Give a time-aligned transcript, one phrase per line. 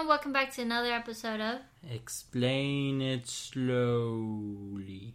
[0.00, 0.08] everyone.
[0.08, 1.58] Welcome back to another episode of
[1.90, 5.14] Explain it slowly.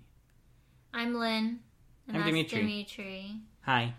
[0.94, 1.60] I'm Lynn.
[2.08, 2.60] And I'm that's Dimitri.
[2.60, 3.36] Dimitri.
[3.62, 3.94] Hi.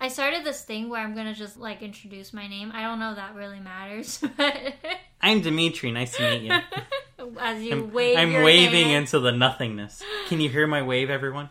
[0.00, 2.72] I started this thing where I'm gonna just like introduce my name.
[2.74, 4.74] I don't know if that really matters, but
[5.20, 5.92] I'm Dimitri.
[5.92, 6.58] Nice to meet you.
[7.40, 10.02] as you I'm, wave, I'm waving hand- into the nothingness.
[10.28, 11.50] Can you hear my wave, everyone?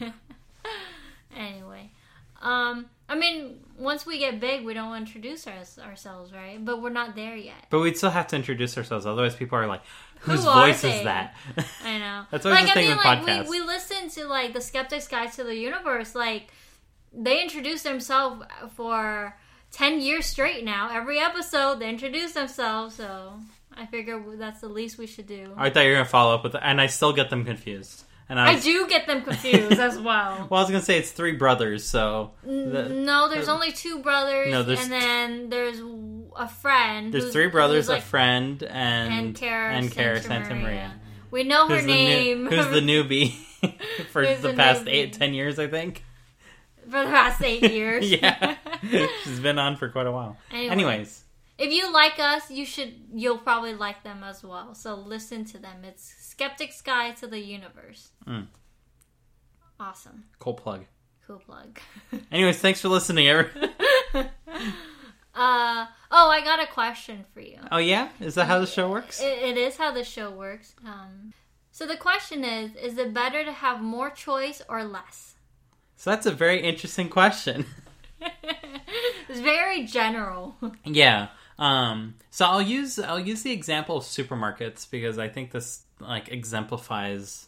[1.36, 1.90] Anyway,
[2.40, 5.54] um, I mean, once we get big, we don't introduce our,
[5.84, 6.62] ourselves, right?
[6.64, 7.66] But we're not there yet.
[7.70, 9.82] But we'd still have to introduce ourselves, otherwise people are like,
[10.20, 11.34] "Whose Who voice they?" is that?"
[11.84, 12.24] I know.
[12.30, 13.48] That's always like, the I thing mean, with like podcasts.
[13.48, 16.14] we we listen to like the Skeptics Guide to the Universe.
[16.14, 16.48] Like
[17.12, 18.42] they introduce themselves
[18.74, 19.36] for
[19.70, 20.90] ten years straight now.
[20.92, 22.94] Every episode, they introduce themselves.
[22.94, 23.40] So
[23.72, 25.52] I figure that's the least we should do.
[25.56, 28.04] I thought you were gonna follow up with, that, and I still get them confused.
[28.28, 30.46] And I, I do get them confused as well.
[30.50, 34.50] Well, I was gonna say it's three brothers, so the- no, there's only two brothers,
[34.50, 35.78] No, there's- and then there's
[36.36, 37.12] a friend.
[37.12, 40.64] there's three brothers, like, a friend, and and Kara and Kara Santa Santa Maria.
[40.64, 41.00] Maria.
[41.30, 43.32] We know her Who's the name new, who's the newbie
[44.10, 44.92] for Who's the the past newbie?
[44.92, 46.02] eight, ten years, I think.
[46.84, 48.10] for the past eight years.
[48.10, 48.56] yeah,
[49.24, 50.36] she's been on for quite a while.
[50.50, 50.70] Anyway.
[50.72, 51.22] Anyways,
[51.56, 54.74] If you like us, you should you'll probably like them as well.
[54.74, 55.84] So listen to them.
[55.84, 58.10] It's Skeptic's Guide to the Universe.
[58.26, 58.48] Mm.
[59.78, 60.24] Awesome.
[60.38, 60.84] cool plug.
[61.26, 61.78] Cool plug.
[62.32, 63.28] Anyways, thanks for listening.
[63.28, 63.70] everyone.
[65.34, 67.58] uh oh, I got a question for you.
[67.70, 69.20] oh yeah, is that how the show works?
[69.20, 70.74] It, it is how the show works.
[70.84, 71.32] Um
[71.70, 75.34] so the question is is it better to have more choice or less?
[75.96, 77.66] So that's a very interesting question.
[79.28, 80.56] it's very general.
[80.84, 81.28] yeah.
[81.58, 82.14] Um.
[82.30, 87.46] So I'll use I'll use the example of supermarkets because I think this like exemplifies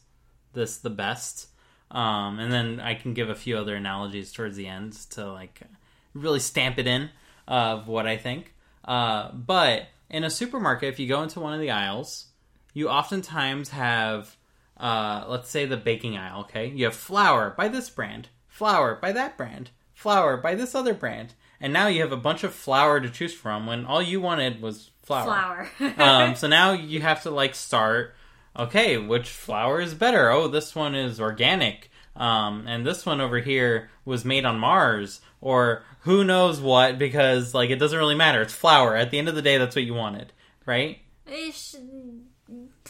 [0.52, 1.48] this the best.
[1.90, 2.38] Um.
[2.38, 5.60] And then I can give a few other analogies towards the end to like
[6.14, 7.10] really stamp it in
[7.48, 8.54] of what I think.
[8.84, 9.32] Uh.
[9.32, 12.26] But in a supermarket, if you go into one of the aisles,
[12.72, 14.36] you oftentimes have
[14.78, 16.68] uh, let's say the baking aisle, okay?
[16.68, 21.34] You have flour by this brand, flour by that brand, flour by this other brand.
[21.60, 24.60] And now you have a bunch of flour to choose from when all you wanted
[24.60, 25.68] was flour.
[25.76, 25.94] Flower.
[25.98, 28.14] um, so now you have to like start,
[28.58, 30.30] okay, which flour is better?
[30.30, 31.90] Oh, this one is organic.
[32.14, 37.52] Um, and this one over here was made on Mars or who knows what because
[37.54, 38.42] like it doesn't really matter.
[38.42, 38.96] It's flour.
[38.96, 40.32] At the end of the day, that's what you wanted,
[40.64, 40.98] right?
[41.26, 41.74] Ish,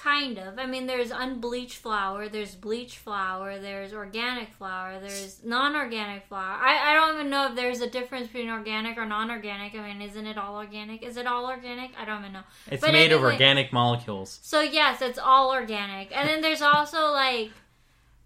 [0.06, 0.56] kind of.
[0.58, 6.58] I mean, there's unbleached flour, there's bleached flour, there's organic flour, there's non-organic flour.
[6.60, 9.74] I, I don't even know if there's a difference between organic or non-organic.
[9.74, 11.02] I mean, isn't it all organic?
[11.02, 11.90] Is it all organic?
[11.98, 12.44] I don't even know.
[12.70, 14.38] It's But made of organic molecules.
[14.42, 16.16] So yes, it's all organic.
[16.16, 17.50] And then there's also like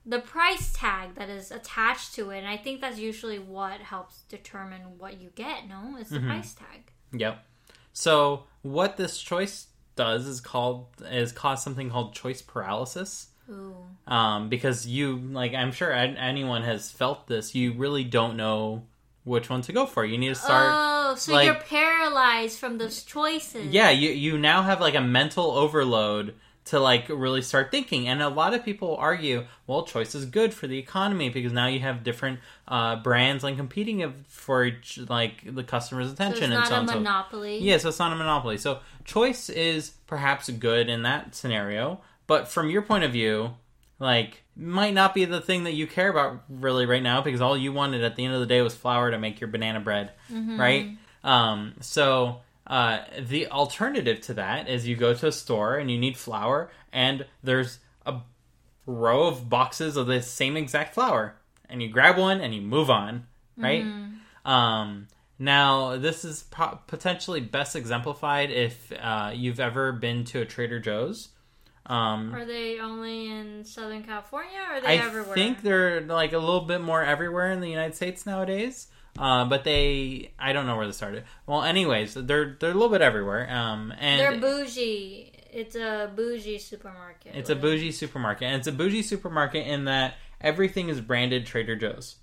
[0.04, 4.22] the price tag that is attached to it, and I think that's usually what helps
[4.28, 5.66] determine what you get.
[5.66, 6.26] No, it's the Mhm.
[6.26, 6.92] price tag.
[7.12, 7.42] Yep.
[7.94, 9.68] So what this choice
[10.04, 13.28] does is called is cause something called choice paralysis.
[13.50, 13.74] Ooh.
[14.06, 17.54] Um, because you like I'm sure an- anyone has felt this.
[17.54, 18.84] You really don't know
[19.24, 20.04] which one to go for.
[20.04, 20.68] You need to start.
[20.74, 23.66] oh, so like- you're paralyzed from those choices.
[23.78, 26.34] yeah, you you now have like a mental overload
[26.70, 28.08] to like really start thinking.
[28.08, 31.66] And a lot of people argue, well, choice is good for the economy because now
[31.66, 36.54] you have different uh, brands like competing for each, like the customer's So attention it's
[36.54, 36.80] and not so a on.
[36.82, 37.58] and so monopoly.
[37.58, 38.56] Yeah, so it's not a monopoly.
[38.58, 43.54] So choice is perhaps good in that scenario, but from your point of view,
[43.98, 47.56] like might not be the thing that you care about really right now because all
[47.56, 50.12] you wanted at the end of the day was flour to make your banana bread,
[50.32, 50.60] Mm-hmm.
[50.60, 50.96] right?
[51.24, 55.98] Um, so uh, the alternative to that is you go to a store and you
[55.98, 58.20] need flour, and there's a
[58.86, 61.34] row of boxes of the same exact flour,
[61.68, 63.26] and you grab one and you move on,
[63.56, 63.84] right?
[64.44, 70.44] Um, now, this is po- potentially best exemplified if uh, you've ever been to a
[70.44, 71.30] Trader Joe's.
[71.86, 75.32] Um, Are they only in Southern California or are they I everywhere?
[75.32, 78.86] I think they're like a little bit more everywhere in the United States nowadays.
[79.18, 81.24] Uh, but they, I don't know where they started.
[81.46, 83.50] Well, anyways, they're they're a little bit everywhere.
[83.50, 85.32] Um, and they're bougie.
[85.52, 87.34] It's a bougie supermarket.
[87.34, 91.74] It's a bougie supermarket, and it's a bougie supermarket in that everything is branded Trader
[91.76, 92.16] Joe's.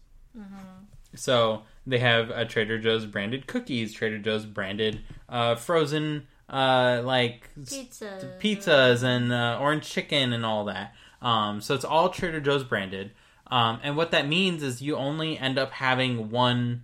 [1.15, 7.49] So they have a Trader Joe's branded cookies, Trader Joe's branded uh, frozen uh, like
[7.61, 8.35] s- Pizza.
[8.39, 10.93] pizzas and uh, orange chicken and all that.
[11.21, 13.11] Um, so it's all Trader Joe's branded.
[13.49, 16.83] Um, and what that means is you only end up having one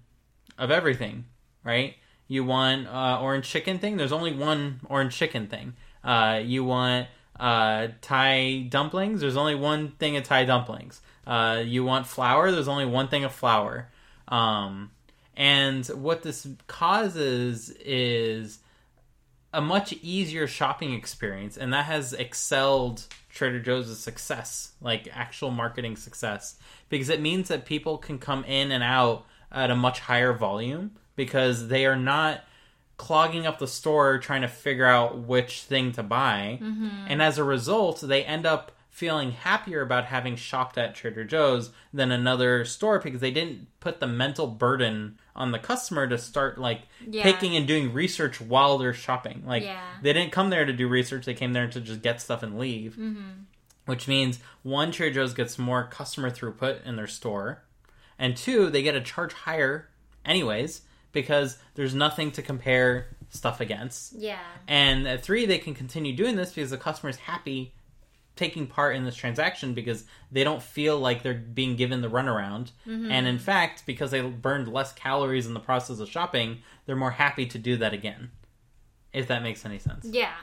[0.57, 1.25] of everything,
[1.63, 1.95] right?
[2.27, 3.97] You want uh, orange chicken thing.
[3.97, 5.73] There's only one orange chicken thing.
[6.03, 7.07] Uh, you want
[7.39, 9.21] uh, Thai dumplings.
[9.21, 11.01] There's only one thing of Thai dumplings.
[11.27, 12.51] Uh, you want flour.
[12.51, 13.89] There's only one thing of flour.
[14.27, 14.91] Um,
[15.35, 18.59] and what this causes is
[19.53, 25.95] a much easier shopping experience, and that has excelled Trader Joe's success, like actual marketing
[25.95, 26.57] success,
[26.89, 30.91] because it means that people can come in and out at a much higher volume
[31.15, 32.43] because they are not
[32.97, 36.59] clogging up the store trying to figure out which thing to buy.
[36.61, 36.89] Mm-hmm.
[37.07, 41.71] And as a result, they end up feeling happier about having shopped at Trader Joe's
[41.91, 46.59] than another store because they didn't put the mental burden on the customer to start
[46.59, 47.23] like Yeah.
[47.23, 49.41] picking and doing research while they're shopping.
[49.47, 49.81] Like Yeah.
[50.03, 52.59] they didn't come there to do research; they came there to just get stuff and
[52.59, 52.93] leave.
[52.93, 53.29] Mm-hmm.
[53.87, 57.63] Which means one, Trader Joe's gets more customer throughput in their store,
[58.19, 59.89] and two, they get a charge higher,
[60.23, 60.81] anyways,
[61.11, 64.13] because there's nothing to compare stuff against.
[64.13, 64.37] Yeah.
[64.67, 67.73] And at three, they can continue doing this because the customer's happy
[68.35, 72.71] taking part in this transaction because they don't feel like they're being given the runaround.
[73.11, 77.11] And in fact, because they burned less calories in the process of shopping, they're more
[77.11, 78.31] happy to do that again.
[79.11, 80.05] If that makes any sense.
[80.05, 80.33] Yeah.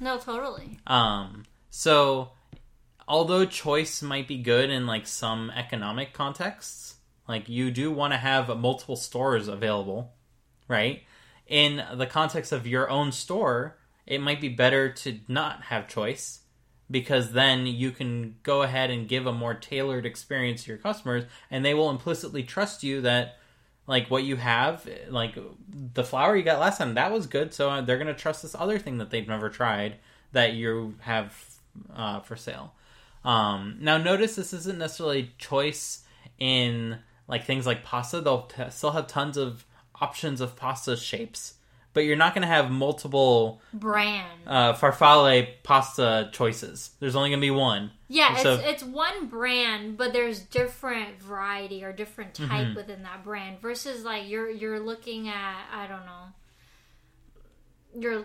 [0.00, 0.78] No, totally.
[0.86, 2.30] Um, so
[3.06, 6.96] although choice might be good in like some economic contexts,
[7.28, 10.12] like you do want to have multiple stores available,
[10.68, 11.02] right?
[11.46, 16.40] In the context of your own store, it might be better to not have choice
[16.90, 21.24] because then you can go ahead and give a more tailored experience to your customers
[21.50, 23.38] and they will implicitly trust you that
[23.86, 25.36] like what you have like
[25.94, 28.54] the flour you got last time that was good so they're going to trust this
[28.54, 29.96] other thing that they've never tried
[30.32, 31.56] that you have
[31.94, 32.74] uh, for sale.
[33.24, 36.04] Um, now notice this isn't necessarily choice
[36.38, 38.20] in like things like pasta.
[38.20, 39.64] They'll t- still have tons of
[40.00, 41.54] options of pasta shapes
[41.96, 44.28] but you're not going to have multiple Brand.
[44.46, 49.26] uh, farfalle pasta choices there's only going to be one Yeah, it's, So- it's one
[49.26, 52.74] brand, but there's different variety or different type Mm-hmm.
[52.76, 53.60] within that brand.
[53.60, 56.24] Versus like you're you're looking at I don't know.
[57.98, 58.24] You're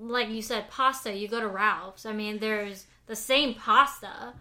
[0.00, 1.12] like you said pasta.
[1.16, 2.06] You go to Ralph's.
[2.06, 4.32] I mean, there's the same pasta,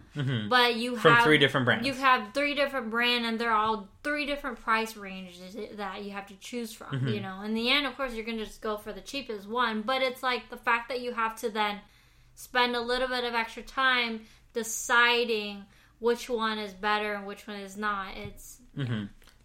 [0.47, 1.01] but you Mm-hmm.
[1.01, 4.61] from have three different brands You have three different brand, and they're all three different
[4.61, 6.91] price ranges that you have to choose from.
[6.91, 7.07] Mm-hmm.
[7.07, 9.81] You know, in the end, of course, you're gonna just go for the cheapest one.
[9.81, 11.79] But it's like the fact that you have to then
[12.35, 14.21] spend a little bit of extra time
[14.53, 15.65] deciding
[15.99, 18.15] which one is better and which one is not.
[18.15, 18.57] It's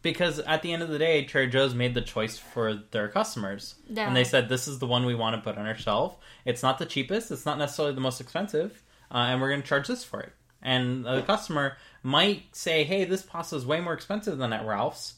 [0.03, 3.75] because at the end of the day, Trader Joe's made the choice for their customers,
[3.89, 4.07] Yeah.
[4.07, 6.19] and they said this is the one we want to put on our shelf.
[6.45, 8.83] It's not the cheapest, it's not necessarily the most expensive,
[9.15, 10.33] uh, and we're going to charge this for it.
[10.61, 15.15] And the customer might say, "Hey, this pasta is way more expensive than at Ralph's."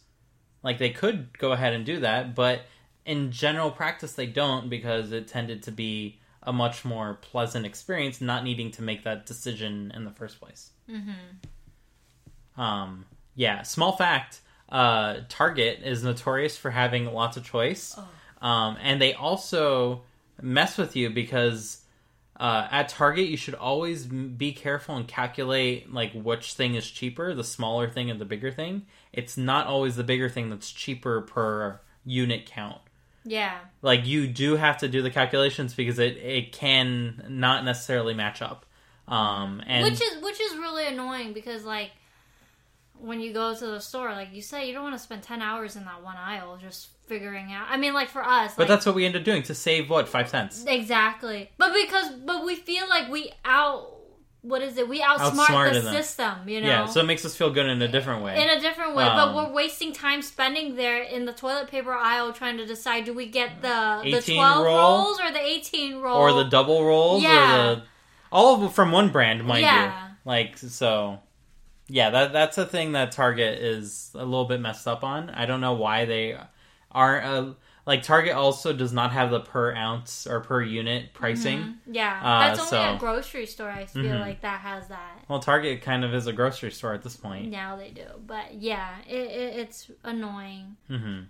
[0.62, 2.62] Like they could go ahead and do that, but
[3.04, 8.20] in general practice, they don't because it tended to be a much more pleasant experience,
[8.20, 10.70] not needing to make that decision in the first place.
[12.56, 17.96] Um, yeah, small fact uh, Target is notorious for having lots of choice.
[18.42, 20.02] Um, and they also
[20.40, 21.82] mess with you because
[22.38, 27.34] uh, at Target, you should always be careful and calculate like which thing is cheaper,
[27.34, 28.86] the smaller thing and the bigger thing.
[29.12, 32.80] It's not always the bigger thing that's cheaper per unit count.
[33.24, 38.14] yeah, Like you do have to do the calculations because it, it can not necessarily
[38.14, 38.66] match up.
[39.08, 41.92] Um, and which is which is really annoying because like
[42.98, 45.42] when you go to the store, like you say, you don't want to spend ten
[45.42, 47.66] hours in that one aisle just figuring out.
[47.70, 49.88] I mean, like for us, but like, that's what we end up doing to save
[49.90, 50.64] what five cents.
[50.66, 51.50] exactly.
[51.58, 53.92] But because but we feel like we out.
[54.42, 54.88] What is it?
[54.88, 55.92] We outsmart the them.
[55.92, 56.68] system, you know.
[56.68, 58.40] Yeah, so it makes us feel good in a different way.
[58.40, 61.92] in a different way, Um, but we're wasting time spending there in the toilet paper
[61.92, 64.76] aisle trying to decide do we get the the twelve roll?
[64.76, 67.32] rolls or the eighteen roll or the double rolls, Yeah.
[67.72, 67.82] or the
[68.30, 69.84] all of them from one brand, mind Yeah.
[70.10, 70.14] you.
[70.25, 71.18] Like so,
[71.88, 72.10] yeah.
[72.10, 75.28] That that's a thing that Target is a little bit messed up on.
[75.30, 76.38] I don't know why they
[76.96, 77.24] aren't.
[77.26, 77.52] Uh,
[77.86, 81.76] like Target also does not have the per ounce or per unit pricing.
[81.86, 83.70] Yeah, Uh, that's only so- a grocery store.
[83.70, 84.20] I feel Mhm.
[84.20, 85.24] like that has that.
[85.28, 87.48] Well, Target kind of is a grocery store at this point.
[87.48, 90.76] Now they do, but yeah, it, it, it's annoying.
[90.88, 91.20] hmm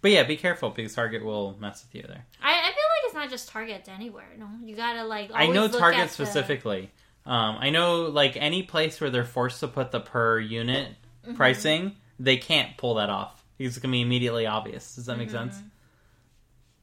[0.00, 2.24] But yeah, be careful because Target will mess with you there.
[2.42, 4.28] I, I feel like it's not just Target; anywhere.
[4.38, 5.30] No, you gotta like.
[5.34, 6.90] I know Target at the- specifically.
[7.26, 11.34] Um, I know like any place where they're forced to put the per unit Mm-hmm.
[11.36, 13.41] pricing, they can't pull that off.
[13.58, 14.94] It's gonna be immediately obvious.
[14.96, 15.50] Does that make Mm-hmm.
[15.50, 15.62] sense?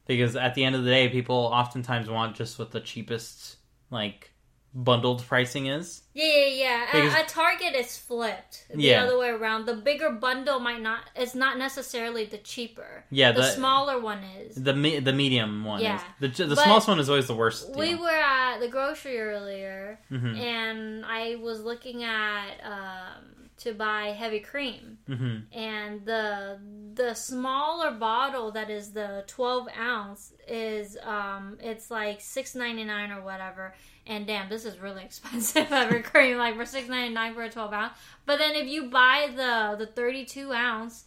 [0.07, 3.57] Because at the end of the day, people oftentimes want just what the cheapest
[3.91, 4.31] like
[4.73, 6.01] bundled pricing is.
[6.13, 6.85] Yeah, yeah, yeah.
[6.91, 9.03] Because- At, at Target, is flipped the Yeah.
[9.03, 9.65] other way around.
[9.65, 11.01] The bigger bundle might not.
[11.15, 13.03] It's not necessarily the cheaper.
[13.11, 14.55] Yeah, the, the- smaller one is.
[14.55, 15.95] The me- the medium one Yeah.
[16.21, 17.75] is the the But smallest one is always the worst.
[17.75, 20.37] We were at the grocery earlier, Mhm.
[20.39, 26.59] and I was looking at um, to buy heavy cream, hmm and the
[26.93, 33.73] the smaller bottle that is the 12 ounce is um it's like 6.99 or whatever.
[34.05, 37.93] And damn, this is really expensive heavy cream, like for 6.99 for a 12 ounce.
[38.25, 41.05] But then if you buy the the 32 ounce,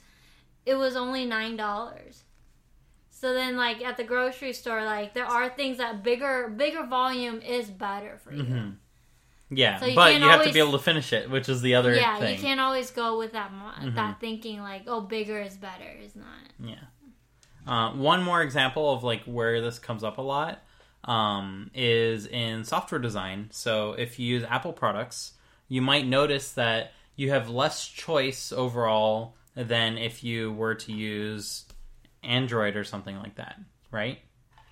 [0.65, 2.25] it was only nine dollars.
[3.11, 7.41] So then, like at the grocery store, like there are things that bigger bigger volume
[7.41, 8.43] is better for you.
[8.45, 8.71] hmm
[9.55, 11.75] Yeah, So you but you have to be able to finish it, which is the
[11.75, 12.37] other Yeah, thing.
[12.37, 13.95] you can't always go with that Mhm.
[13.97, 15.85] that thinking like, oh, bigger is better.
[16.01, 16.27] Is not.
[16.59, 16.77] Yeah.
[17.67, 20.63] Uh, one more example of like where this comes up a lot
[21.05, 23.49] um, is in software design.
[23.53, 25.33] So if you use Apple products,
[25.69, 31.65] you might notice that you have less choice overall than if you were to use
[32.23, 33.59] Android or something like that,
[33.91, 34.21] right?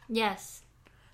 [0.09, 0.63] Yes.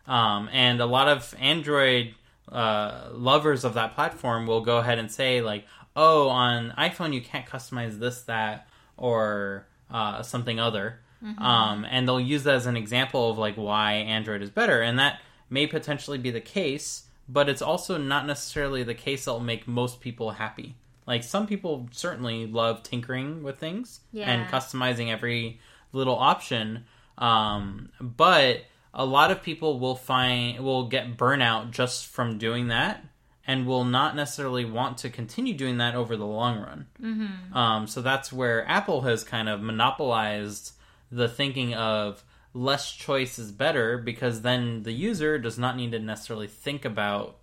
[0.06, 2.14] Um, and a lot of Android
[2.50, 7.20] uh, lovers of that platform will go ahead and say, like, oh, on iPhone you
[7.20, 11.00] can't customize this, that, or uh, something other.
[11.38, 14.82] Um, and they'll use that as an example of like why Android is better.
[14.82, 19.32] And that may potentially be the case, but it's also not necessarily the case that
[19.32, 20.76] will make most people happy.
[21.06, 25.58] Like some people certainly love tinkering with things and customizing every
[25.92, 26.84] little option.
[27.18, 28.64] Um, but
[28.96, 33.04] a lot of people will find will get burnout just from doing that
[33.46, 36.86] and will not necessarily want to continue doing that over the long run.
[37.00, 37.56] Mm-hmm.
[37.56, 40.72] Um, so that's where Apple has kind of monopolized
[41.12, 42.24] the thinking of
[42.54, 47.36] less choice is better because then the user does not need to necessarily think about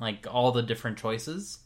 [0.00, 1.58] like all the different choices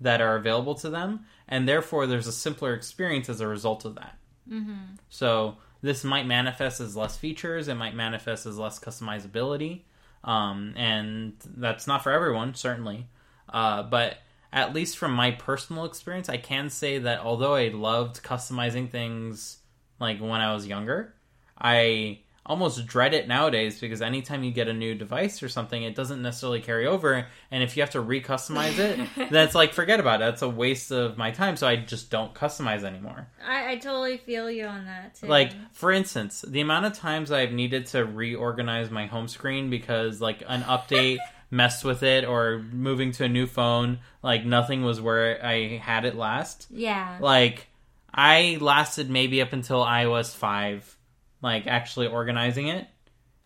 [0.00, 3.94] that are available to them and therefore there's a simpler experience as a result of
[3.94, 4.18] that.
[4.48, 4.96] Mm-hmm.
[5.08, 9.82] So this might manifest as less features, it might manifest as less customizability,
[10.24, 13.06] um, and that's not for everyone, certainly.
[13.50, 14.16] Uh, but
[14.50, 19.58] at least from my personal experience, I can say that although I loved customizing things
[20.00, 21.12] like when I was younger,
[21.60, 25.94] I almost dread it nowadays because anytime you get a new device or something, it
[25.94, 27.26] doesn't necessarily carry over.
[27.50, 28.98] And if you have to re-customize it,
[29.30, 30.24] then it's like forget about it.
[30.24, 31.56] That's a waste of my time.
[31.56, 33.28] So I just don't customize anymore.
[33.46, 35.26] I, I totally feel you on that too.
[35.26, 40.20] Like, for instance, the amount of times I've needed to reorganize my home screen because,
[40.20, 41.18] like, an update
[41.50, 46.04] messed with it or moving to a new phone, like, nothing was where I had
[46.04, 46.66] it last.
[46.70, 47.18] yeah.
[47.20, 47.68] Like,
[48.12, 50.96] I lasted maybe up until iOS 5,
[51.44, 52.86] like, actually organizing it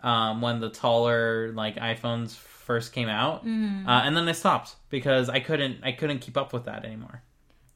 [0.00, 3.44] um, when the taller, like, iPhones first came out.
[3.46, 3.86] Mhm.
[3.86, 7.22] Uh, and then I stopped because I couldn't I couldn't keep up with that anymore.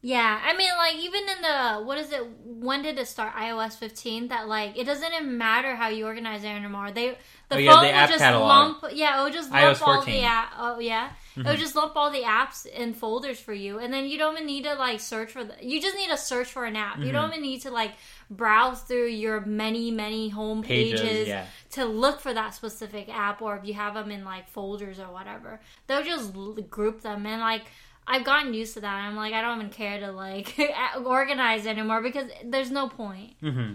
[0.05, 2.23] Yeah, I mean, like even in the what is it?
[2.45, 3.33] When did it start?
[3.35, 4.29] iOS 15.
[4.29, 6.91] That like it doesn't even matter how you organize it anymore.
[6.91, 7.17] They
[7.49, 8.49] the Oh, yeah, phone the app just catalog.
[8.83, 8.85] lump.
[8.95, 10.49] Yeah, it would just lump all the app.
[10.59, 11.47] Oh yeah, it Mhm.
[11.47, 14.47] would just lump all the apps in folders for you, and then you don't even
[14.47, 15.55] need to like search for the.
[15.61, 16.99] You just need to search for an app.
[16.99, 17.12] You Mm-hmm.
[17.15, 17.93] don't even need to like
[18.31, 21.47] browse through your many many home Pages, pages, yeah.
[21.71, 25.11] to look for that specific app, or if you have them in like folders or
[25.12, 27.62] whatever, they'll just l- group them and like.
[28.05, 28.95] I've gotten used to that.
[28.97, 30.59] I'm like, I don't even care to like
[31.05, 33.35] organize anymore because there's no point.
[33.41, 33.75] hmm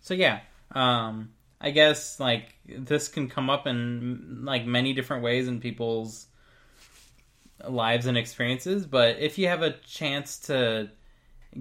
[0.00, 0.40] So yeah,
[0.72, 6.26] um, I guess like this can come up in like many different ways in people's
[7.66, 8.86] lives and experiences.
[8.86, 10.90] But if you have a chance to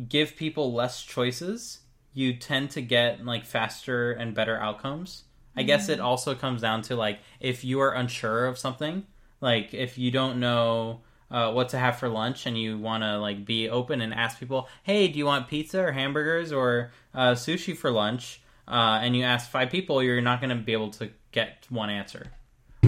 [0.08, 1.80] give people less choices,
[2.14, 5.24] you tend to get like faster and better outcomes.
[5.56, 9.06] I guess it also comes down to like if you are unsure of something,
[9.42, 11.02] like if you don't know
[11.32, 14.40] uh, what to have for lunch and you want to like be open and ask
[14.40, 18.42] people, hey, do you want pizza or hamburgers or uh, sushi for lunch?
[18.68, 21.90] Uh, and you ask five people, you're not going to be able to get one
[21.90, 22.28] answer.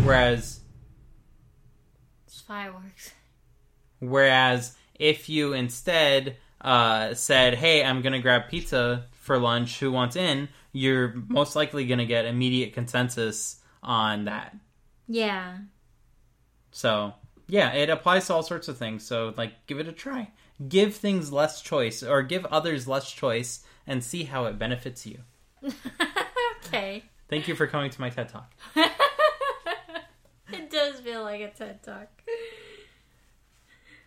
[0.04, 0.60] Whereas
[2.29, 3.12] It's fireworks.
[3.98, 9.79] Whereas if you instead uh, said, "Hey, I'm gonna grab pizza for lunch.
[9.79, 14.55] Who wants in?" You're most likely gonna get immediate consensus on that.
[15.07, 15.57] Yeah.
[16.71, 17.13] So
[17.48, 19.03] yeah, it applies to all sorts of things.
[19.03, 20.29] So like, give it a try.
[20.67, 25.21] Give things less choice, or give others less choice, and see how it benefits you.
[26.67, 27.05] okay.
[27.27, 28.53] Thank you for coming to my TED Talk.
[31.00, 32.08] does feel like a TED Talk.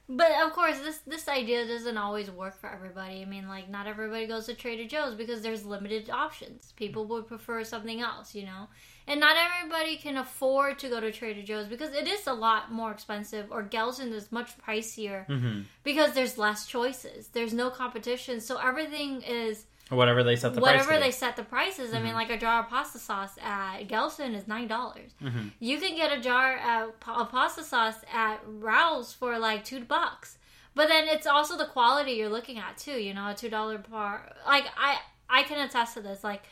[0.09, 3.23] But of course, this this idea doesn't always work for everybody.
[3.23, 6.73] I mean, like not everybody goes to Trader Joe's because there's limited options.
[6.77, 8.69] People would prefer something else, you know.
[9.07, 12.71] And not everybody can afford to go to Trader Joe's because it is a lot
[12.71, 13.51] more expensive.
[13.51, 17.29] Or Gelson is much pricier hmm because there's less choices.
[17.29, 21.93] There's no competition, so everything is Whatever they set the whatever they set the prices.
[21.93, 25.13] I mean, like a jar of pasta sauce at Gelson is nine dollars.
[25.23, 25.53] Mhm.
[25.61, 30.39] You can get a jar of, of pasta sauce at Rouse for like two bucks.
[30.75, 32.99] But then it's also the quality you're looking at too.
[32.99, 34.33] You know, a two dollar bar.
[34.47, 36.25] Like I, I can attest to this.
[36.25, 36.45] Like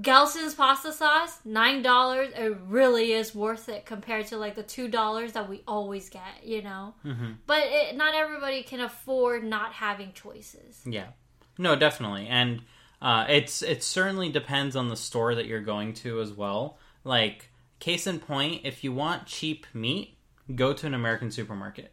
[0.00, 2.32] Gelson's pasta sauce, nine dollars.
[2.34, 6.42] It really is worth it compared to like the two dollars that we always get.
[6.44, 10.80] You know, hmm but it, not everybody can afford not having choices.
[10.86, 11.08] Yeah.
[11.60, 12.26] No, definitely.
[12.26, 12.62] And
[13.02, 16.78] uh, it's it certainly depends on the store that you're going to as well.
[17.04, 17.50] Like
[17.80, 20.16] case in point, if you want cheap meat,
[20.54, 21.92] go to an American supermarket.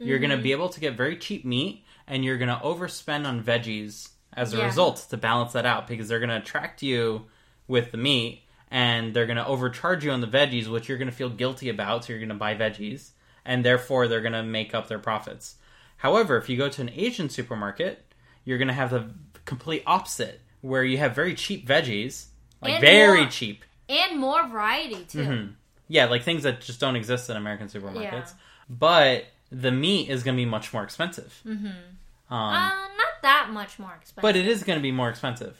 [0.00, 3.24] You're going to be able to get very cheap meat and you're going to overspend
[3.24, 4.66] on veggies as a Yeah.
[4.66, 7.26] result to balance that out because they're going to attract you
[7.68, 11.08] with the meat and they're going to overcharge you on the veggies which you're going
[11.10, 13.10] to feel guilty about so you're going to buy veggies
[13.44, 15.54] and therefore they're going to make up their profits.
[15.98, 18.12] However, if you go to an Asian supermarket,
[18.44, 19.10] you're going to have the
[19.44, 22.26] complete opposite where you have very cheap veggies,
[22.62, 23.64] like And very more- cheap.
[23.88, 25.18] And more variety too.
[25.18, 25.52] Mhm.
[25.88, 28.02] Yeah, like things that just don't exist in American supermarkets.
[28.02, 28.28] Yeah.
[28.70, 31.38] But the meat is going to be much more expensive.
[31.46, 31.66] Mm-hmm.
[31.66, 34.22] Um, uh, not that much more expensive.
[34.22, 35.54] but it is going to be more expensive.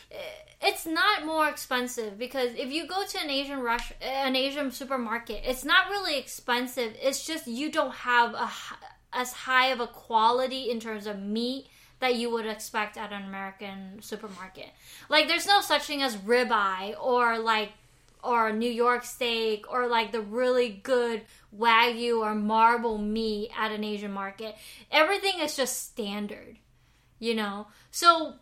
[0.62, 5.42] it's not more expensive because if you go to an Asian rush, an Asian supermarket,
[5.44, 6.94] it's not really expensive.
[7.02, 8.50] It's just you don't have a
[9.12, 11.66] as high of a quality in terms of meat
[12.04, 14.68] that you would expect at an American supermarket.
[15.08, 17.72] Like there's no such thing as ribeye or like
[18.22, 21.22] or New York steak or like the really good
[21.56, 24.54] wagyu or marble meat at an Asian market.
[24.90, 26.58] Everything is just standard,
[27.18, 27.66] you know.
[27.90, 28.34] So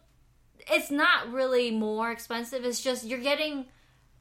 [0.70, 2.64] it's not really more expensive.
[2.64, 3.66] It's just you're getting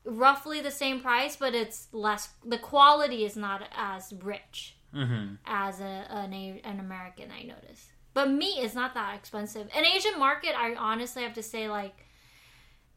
[0.05, 2.29] roughly the same price, but it's less.
[2.45, 7.31] The quality is not as rich hmm as a, an an American.
[7.31, 9.67] I notice, but meat is not that expensive.
[9.75, 12.05] An Asian market, I honestly have to say, like,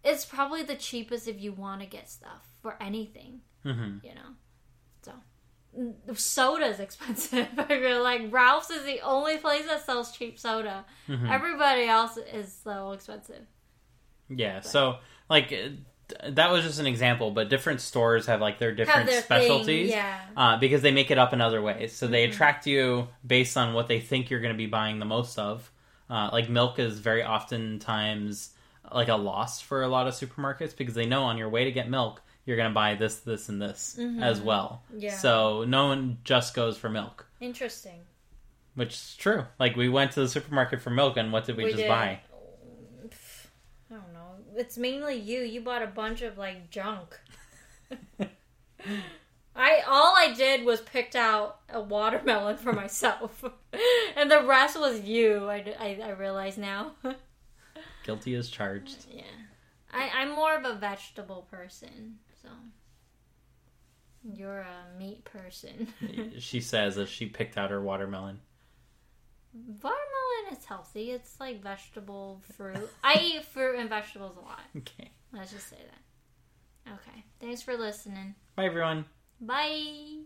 [0.03, 3.41] it's probably the cheapest if you want to get stuff for anything.
[3.63, 4.31] hmm You know,
[5.03, 5.13] so.
[6.15, 7.49] soda is expensive.
[7.59, 10.85] I feel like Ralph's is the only place that sells cheap soda.
[11.07, 13.47] hmm Everybody else is so expensive.
[14.29, 14.61] Yeah.
[14.61, 15.69] So, like, uh,
[16.29, 19.91] that was just an example, but different stores have like their different their specialties.
[19.91, 20.21] thing, yeah.
[20.37, 21.93] uh, because they make it up in other ways.
[21.95, 22.31] So they Mhm.
[22.33, 25.71] attract you based on what they think you're going to be buying the most of.
[26.11, 28.51] Uh, like milk is very oftentimes
[28.93, 31.73] like a loss for a lot of supermarkets because they know on your way to
[31.73, 34.23] get milk you're going to buy this, this, and this Mhm.
[34.23, 34.83] as well.
[34.95, 35.17] Yeah.
[35.17, 38.05] So no one just goes for milk, Interesting.
[38.75, 39.47] which is true.
[39.59, 41.89] Like we went to the supermarket for milk, and what did we, just did.
[41.89, 42.21] buy?
[43.09, 43.47] Pff,
[43.91, 44.37] I don't know.
[44.57, 45.41] It's mainly you.
[45.41, 47.19] You bought a bunch of like junk.
[49.57, 53.45] I all I did was picked out a watermelon for myself,
[54.17, 55.49] and the rest was you.
[55.49, 56.93] I, I, I realize now.
[58.05, 59.07] Guilty as charged.
[59.11, 59.23] yeah,
[59.93, 62.49] I, I'm more of a vegetable person, so
[64.25, 65.89] you're a meat person.
[66.39, 68.41] she says as she picked out her watermelon.
[69.55, 71.13] Watermelon is healthy.
[71.13, 72.91] It's like vegetable fruit.
[73.03, 74.61] I eat fruit and vegetables a lot.
[74.77, 75.11] Okay.
[75.33, 76.93] Let's just say that.
[76.95, 77.25] Okay.
[77.41, 78.35] Thanks for listening.
[78.57, 79.05] Bye, everyone.
[79.41, 80.25] Bye.